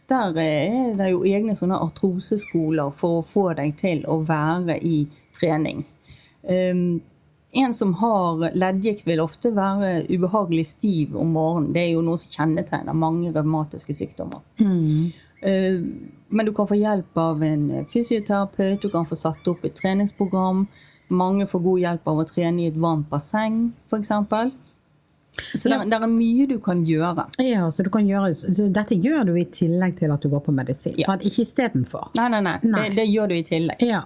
[0.07, 4.77] Der eh, er det jo egne sånne artroseskoler for å få deg til å være
[4.85, 5.85] i trening.
[6.45, 7.01] Um,
[7.55, 11.71] en som har leddgikt, vil ofte være ubehagelig stiv om morgenen.
[11.73, 14.43] Det er jo noe som kjennetegner mange revmatiske sykdommer.
[14.59, 15.13] Mm.
[15.45, 15.85] Uh,
[16.35, 20.65] men du kan få hjelp av en fysioterapeut, du kan få satt opp et treningsprogram.
[21.13, 24.09] Mange får god hjelp av å trene i et varmt basseng, f.eks.
[25.55, 27.27] Så det, er mye du kan gjøre.
[27.43, 30.41] Ja, så du kan gjøre, så Dette gjør du i tillegg til at du går
[30.45, 30.95] på medisin?
[30.99, 31.09] Ja.
[31.11, 32.09] For ikke istedenfor?
[32.19, 32.55] Nei, nei, nei.
[32.63, 32.87] nei.
[32.87, 33.83] Det, det, gjør du i tillegg.
[33.85, 34.05] Ja.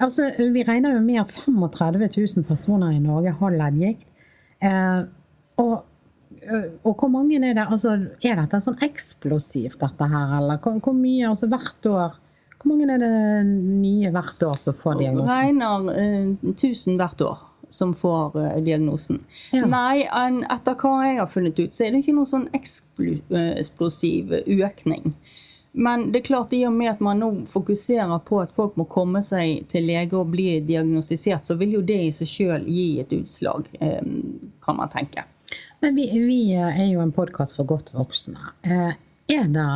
[0.00, 4.06] Altså, vi regner jo med at 35 000 personer i Norge har leddgikt.
[4.64, 5.00] Eh,
[5.60, 5.86] og, eh,
[6.48, 7.66] og, hvor mange er det?
[7.66, 11.28] Altså, er dette sånn eksplosivt, dette her, eller hvor, hvor mye?
[11.28, 12.18] Altså hvert år?
[12.60, 13.12] Hvor mange er det
[13.48, 15.30] nye hvert år som får diagnosen?
[15.32, 19.20] Regner eh, hvert år som får uh, diagnosen.
[19.54, 19.66] Ja.
[19.70, 24.34] Nei, en, etter hva jeg har funnet ut, så er det ikke noen sånn eksplosiv
[24.42, 25.14] økning.
[25.72, 28.88] Men det er klart, i og med at man nå fokuserer på at folk må
[28.90, 32.88] komme seg til lege og bli diagnostisert, så vil jo det i seg sjøl gi
[33.04, 34.02] et utslag, eh,
[34.64, 35.28] kan man tenke.
[35.80, 38.52] Men vi, vi er jo en podkast for godt voksne.
[38.62, 38.92] Eh,
[39.32, 39.66] er, det,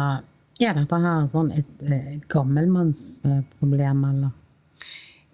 [0.61, 4.35] er dette her sånn et, et gammelmannsproblem, eller?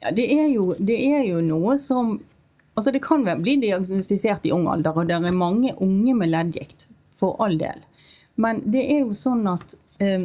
[0.00, 2.20] Ja, det er, jo, det er jo noe som
[2.78, 6.86] Altså Det kan bli diagnostisert i ung alder, og det er mange unge med leddgikt,
[7.12, 7.82] for all del.
[8.40, 10.22] Men det er jo sånn at eh,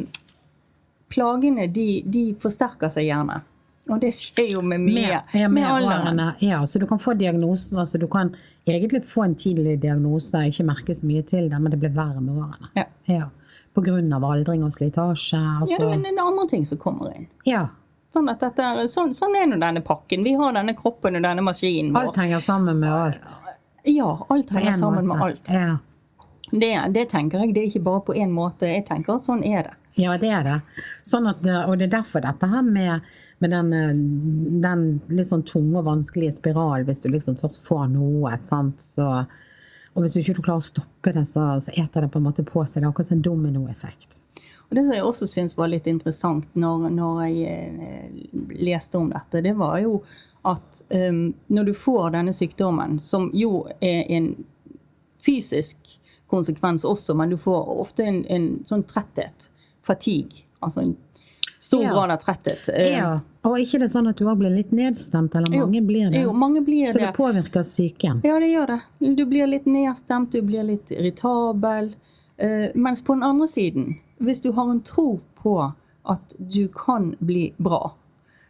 [1.12, 3.42] plagene de, de, forsterker seg gjerne.
[3.88, 4.94] Og det skjer jo med mye.
[4.94, 6.22] Med, ja, med, med alderen.
[6.42, 7.78] Ja, så du kan få diagnosen.
[7.78, 8.34] altså Du kan
[8.66, 12.20] egentlig få en tidlig diagnose, ikke merke så mye til det, men det blir verre
[12.20, 12.70] med årene.
[12.74, 12.86] Ja.
[13.04, 13.28] ja.
[13.76, 15.36] Av aldring og slitasje.
[15.36, 15.76] Altså.
[15.76, 17.28] Ja, det er en andre ting som kommer inn.
[17.44, 17.66] Ja.
[18.14, 20.24] Sånn, er, sånn, sånn er nå denne pakken.
[20.24, 22.08] Vi har denne kroppen og denne maskinen vår.
[22.08, 23.34] Alt henger sammen med alt.
[23.84, 25.18] Ja, alt henger sammen måte.
[25.18, 25.52] med alt.
[25.52, 25.76] Ja.
[26.50, 27.54] Det, det, tenker jeg.
[27.54, 28.70] Det er ikke bare på én måte.
[28.70, 29.76] Jeg tenker at sånn er det.
[29.96, 30.56] Ja, det er det.
[31.08, 33.06] Sånn at, og det er derfor dette her med,
[33.40, 33.70] med den,
[34.60, 39.24] den, litt sånn tunge og vanskelige spiral, hvis du liksom først får noe, sant, så
[39.96, 42.42] Og hvis du ikke klarer å stoppe det, så, så eter det på en måte
[42.44, 42.82] på seg.
[42.82, 44.18] Det er akkurat som en dominoeffekt.
[44.68, 47.54] Og Det som jeg også syns var litt interessant når, når jeg
[47.86, 48.26] eh,
[48.60, 50.02] leste om dette, det var jo
[50.46, 54.34] at um, når du får denne sykdommen, som jo er en
[55.24, 55.96] fysisk
[56.28, 59.48] konsekvens også, men du får ofte en, en sånn tretthet
[59.86, 60.44] fatigue.
[60.64, 60.96] Altså en
[61.58, 61.92] stor ja.
[61.92, 62.68] grad av tretthet.
[62.74, 63.20] Eh, ja.
[63.42, 65.86] Og ikke det er sånn at du òg blir litt nedstemt, eller mange jo.
[65.86, 66.22] blir det?
[66.26, 68.22] Jo, mange blir Så det, det påvirker psyken?
[68.26, 68.80] Ja, det gjør det.
[69.18, 71.92] Du blir litt nedstemt, du blir litt irritabel.
[72.42, 75.60] Uh, mens på den andre siden, hvis du har en tro på
[76.06, 77.94] at du kan bli bra,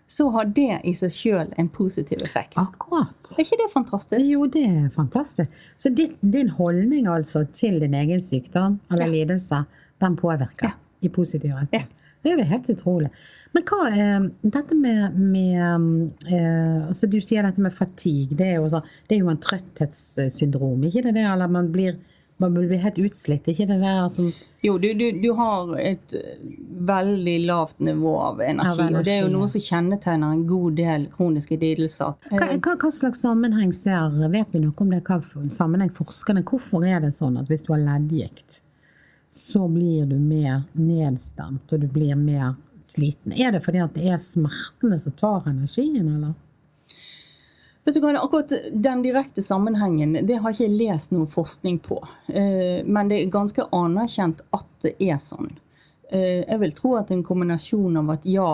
[0.07, 2.55] så har det i seg sjøl en positiv effekt.
[2.61, 3.33] Akkurat.
[3.35, 4.29] Er ikke det fantastisk?
[4.31, 5.63] Jo, det er fantastisk.
[5.77, 9.13] Så din, din holdning altså til din egen sykdom eller ja.
[9.13, 9.65] lidelse,
[10.03, 10.71] den påvirker?
[10.71, 11.87] Ja i positiv retning.
[11.87, 12.07] Ja.
[12.27, 13.09] Det er jo helt utrolig.
[13.55, 18.35] Men hva eh, dette med, med eh, altså Du sier dette med fatigue.
[18.35, 21.15] Det er jo, så, det er jo en trøtthetssyndrom, ikke det?
[21.21, 22.01] det eller man blir,
[22.43, 24.33] man blir helt utslitt, ikke det der Som
[24.65, 26.17] Jo, du, du, du, har et
[26.91, 30.79] veldig lavt nivå av energi, energi, og det er jo noe som kjennetegner en god
[30.81, 32.17] del kroniske lidelser.
[32.33, 35.05] Hva, hva, hva, slags sammenheng ser Vet vi noe om det?
[35.07, 35.21] Hva
[35.55, 36.43] sammenheng forskerne?
[36.43, 38.65] Hvorfor er det sånn at hvis du har leddgikt,
[39.37, 43.35] så blir du mer nedstemt, og du blir mer sliten.
[43.37, 46.33] Er det fordi det er smertene som tar energien, eller?
[47.85, 52.01] Vet du hva, Akkurat den direkte sammenhengen det har ikke jeg lest noe forskning på.
[52.33, 55.53] Eh, men det er ganske anerkjent at det er sånn.
[56.11, 58.49] Eh, jeg vil tro at en kombinasjon av at ja,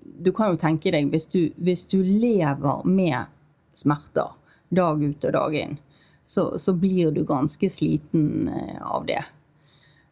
[0.00, 3.28] du kan jo tenke deg hvis du, hvis du lever med
[3.76, 4.32] smerter
[4.70, 5.76] dag ut og dag inn,
[6.24, 9.24] så, så blir du ganske sliten eh, av det.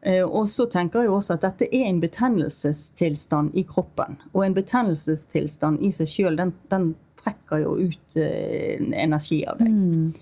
[0.02, 4.18] Eh, og så tenker jeg også at dette er en betennelsestilstand i kroppen.
[4.32, 9.72] Og en betennelsestilstand i seg sjøl, den, den, trekker jo ut eh, energi av deg.
[9.74, 10.12] Mm.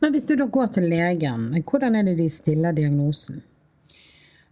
[0.00, 3.42] Men hvis du da går til legen, hvordan er det de stiller diagnosen?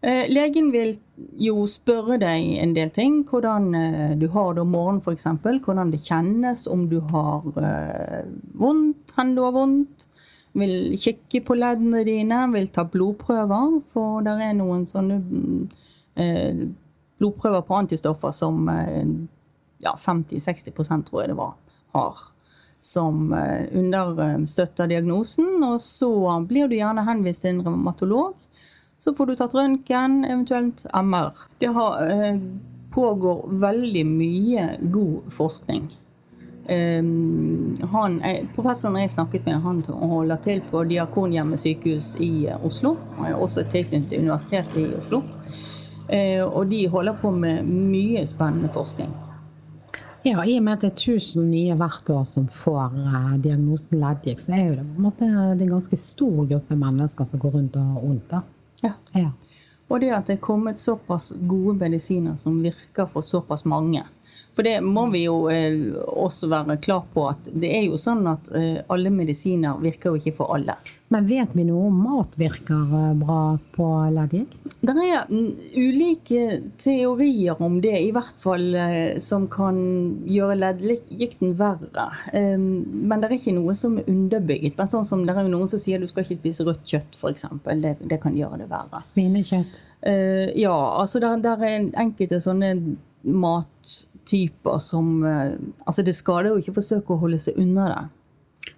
[0.04, 0.92] Eh, legen vil
[1.40, 3.22] jo spørre deg en del ting.
[3.24, 3.70] Hvordan
[4.20, 5.24] du har det om morgenen f.eks.
[5.40, 7.48] Hvordan det kjennes, om du har
[8.60, 10.08] vondt, hvor du har vondt
[10.56, 13.80] vil kikke på leddene dine, vil ta blodprøver.
[13.90, 15.18] For det er noen sånne
[16.16, 16.62] eh,
[17.20, 19.04] blodprøver på antistoffer som eh,
[19.84, 20.72] ja, 50-60
[21.08, 21.54] tror jeg det var,
[21.96, 22.24] har.
[22.80, 25.58] Som eh, understøtter diagnosen.
[25.66, 26.10] Og så
[26.48, 28.34] blir du gjerne henvist til en revmatolog.
[28.98, 31.36] Så får du tatt røntgen, eventuelt MR.
[31.60, 32.40] Det har, eh,
[32.96, 35.90] pågår veldig mye god forskning
[36.66, 38.16] han,
[38.56, 42.96] professoren jeg snakket med, han holder til på Diakonhjemmet sykehus i eh, Oslo.
[43.18, 45.22] Han er også tilknyttet Universitetet i Oslo.
[46.08, 49.14] Eh, og de holder på med mye spennende forskning.
[50.26, 54.00] Ja, i og med at det er 1000 nye hvert år som får eh, diagnosen
[54.02, 57.60] leddgikt, så er jo det på en måte en ganske stor gruppe mennesker som går
[57.60, 58.38] rundt og har vondt.
[58.82, 58.96] Ja.
[59.14, 59.30] Ja.
[59.86, 64.02] Og det at det er kommet såpass gode medisiner som virker for såpass mange.
[64.56, 65.74] For det må vi jo eh,
[66.16, 70.20] også være klar på at det er jo sånn at eh, alle medisiner virker jo
[70.22, 70.78] ikke for alle.
[71.12, 73.40] Men vet vi noe om mat virker eh, bra
[73.76, 74.56] på leddgikt?
[74.80, 75.28] Det er
[75.76, 76.46] ulike
[76.80, 78.64] teorier om det, i hvert fall
[79.20, 79.76] som kan
[80.24, 82.08] gjøre leddgikten verre.
[82.32, 84.80] Eh, Men det er ikke noe som er underbygget.
[84.80, 87.20] Men sånn som det er jo noen som sier du skal ikke spise rødt kjøtt,
[87.20, 87.50] f.eks.
[87.84, 89.04] Det, det kan gjøre det verre.
[89.04, 89.82] Svinekjøtt?
[90.56, 92.76] Ja, altså der, der er enkelte sånne
[94.26, 95.52] mattyper som eh,
[95.84, 98.04] Altså det skader jo ikke å forsøke å holde seg unna det.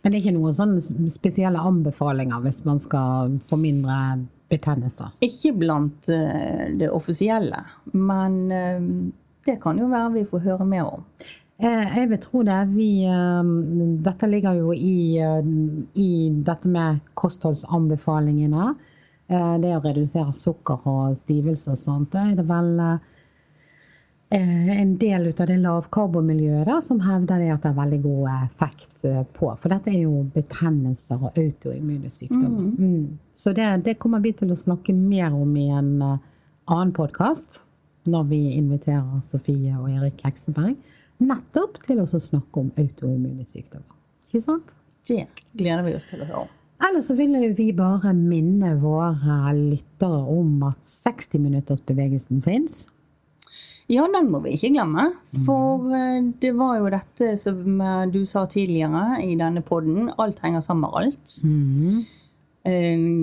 [0.03, 5.09] Men det er ikke noen sånne spesielle anbefalinger hvis man skal få mindre betennelser?
[5.21, 8.81] Ikke blant eh, det offisielle, men eh,
[9.47, 11.05] det kan jo være vi får høre mer om.
[11.59, 12.69] Jeg vil tro det.
[12.71, 13.03] Vi,
[14.05, 16.11] dette ligger jo i, i
[16.47, 18.67] dette med kostholdsanbefalingene.
[19.27, 22.13] Det å redusere sukker og stivelse og sånt.
[22.13, 22.79] Da er det vel
[24.31, 29.49] en del av det lavkarbomiljøet som hevder at det er veldig god effekt eh, på.
[29.57, 32.67] For dette er jo betennelser og autoimmune sykdommer.
[32.77, 33.17] Mm.
[33.33, 36.21] Så det, det kommer vi til å snakke mer om i en eh,
[36.69, 37.63] annen podkast.
[38.09, 40.77] Når vi inviterer Sofie og Erik Hekseberg.
[41.19, 43.97] Nettopp til å snakke om autoimmune sykdommer.
[44.29, 44.77] Ikke sant?
[45.09, 45.25] Det
[45.57, 46.55] gleder vi oss til å høre om.
[46.89, 52.85] Eller så vil vi bare minne våre lyttere om at 60 minutters bevegelsen fins.
[53.89, 55.07] Ja, den må vi ikke glemme.
[55.47, 60.11] For eh, det var jo dette som eh, du sa tidligere i denne podden.
[60.21, 61.39] Alt henger sammen med alt.
[61.45, 62.05] Mm.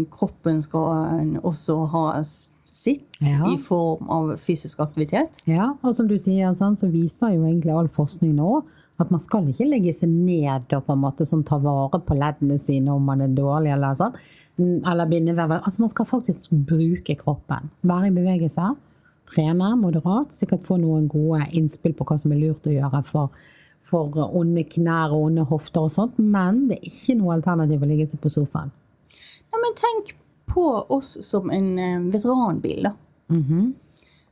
[0.10, 3.46] Kroppen skal eh, også ha sitt Ja.
[3.48, 5.38] i form av fysisk aktivitet.
[5.48, 8.64] Ja, og som du sier, så viser jo egentlig all forskning nå
[9.00, 12.16] at man skal ikke legge seg ned og på en måte som tar vare på
[12.16, 14.16] leddene sine om man er dårlig eller sånn.
[14.56, 15.52] Mm, Eller bindevev.
[15.58, 17.70] Altså man skal faktisk bruke kroppen.
[17.84, 18.70] Være i bevegelse.
[19.32, 20.34] Trene moderat.
[20.36, 23.34] Sikkert få noen gode innspill på hva som er lurt å gjøre for,
[23.86, 26.20] for onde knær og onde hofter og sånt.
[26.20, 28.74] Men det er ikke noe alternativ å ligge seg på sofaen.
[29.50, 30.14] Ja, men tenk
[30.52, 32.94] på oss som en eh, veteranbil, da.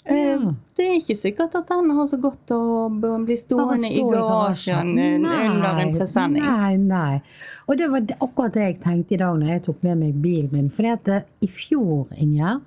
[0.06, 0.42] Eh,
[0.76, 4.92] Det er ikke sikkert at den har så godt å bli stående stående i garasjen
[5.00, 6.44] eh, under en presenning.
[6.44, 7.22] Nei, nei.
[7.68, 10.52] Og det var akkurat det jeg tenkte i dag når jeg tok med meg bilen
[10.52, 10.70] min.
[10.74, 12.58] For i fjor, Inge,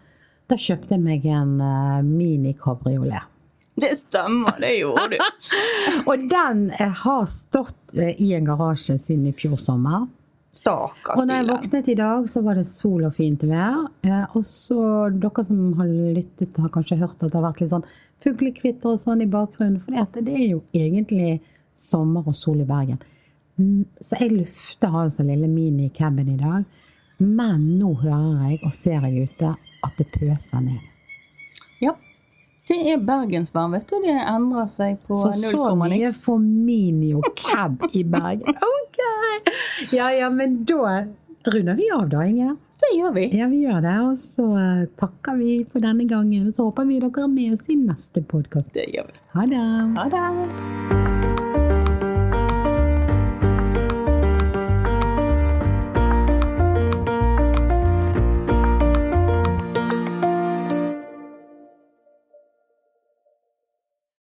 [0.47, 3.32] da kjøpte jeg meg en uh, mini-kabriolet.
[3.76, 5.18] Det stemmer, det gjorde du.
[6.11, 10.07] Og den eh, har stått eh, i en garasje siden i fjor sommer.
[10.57, 13.82] Stakkars Og når jeg våknet i dag, så var det sol og fint vær.
[14.07, 14.78] Eh, og så,
[15.12, 17.84] dere som har lyttet, har kanskje hørt at det har vært litt sånn
[18.24, 19.76] fuglekvitter og sånn i bakgrunnen.
[19.84, 21.42] For det er jo egentlig
[21.76, 23.03] sommer og sol i Bergen.
[23.61, 26.64] Mm, Så jeg lufter altså lille mini-caben i dag.
[27.20, 29.53] Men nå hører jeg og ser jeg ute
[29.87, 30.82] at det pøser ned.
[31.82, 31.95] Ja.
[32.66, 34.01] Det er bergensvær, vet du.
[34.03, 38.59] Det endrer seg på Så null så komma mye for minio cab i Bergen.
[38.72, 39.03] Ok!
[39.93, 41.03] Ja ja, men da
[41.53, 42.57] runder vi av da, Inge.
[42.80, 43.28] Det gjør vi.
[43.39, 43.95] Ja, vi gjør det.
[44.09, 46.51] Og så eh, takker vi for denne gangen.
[46.51, 48.74] Og så håper vi dere er med oss i neste podkast.
[48.76, 49.18] Det gjør vi.
[49.39, 49.64] Ha det.
[49.97, 50.95] Ha det.